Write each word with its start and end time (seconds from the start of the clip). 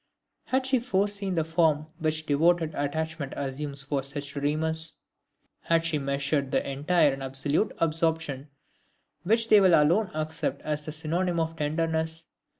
Had 0.45 0.65
she 0.65 0.79
foreseen 0.79 1.35
the 1.35 1.43
form 1.43 1.85
which 1.99 2.25
devoted 2.25 2.73
attachment 2.73 3.33
assumes 3.37 3.83
for 3.83 4.01
such 4.01 4.33
dreamers; 4.33 4.93
had 5.59 5.85
she 5.85 5.99
measured 5.99 6.49
the 6.49 6.67
entire 6.67 7.13
and 7.13 7.21
absolute 7.21 7.71
absorption 7.77 8.49
which 9.21 9.49
they 9.49 9.61
will 9.61 9.75
alone 9.79 10.09
accept 10.15 10.59
as 10.63 10.81
the 10.83 10.91
synonyme 10.91 11.39
of 11.39 11.55
tenderness? 11.55 12.23